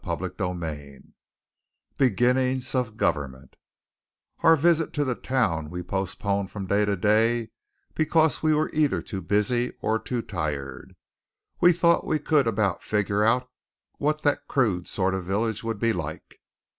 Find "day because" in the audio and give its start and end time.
6.95-8.41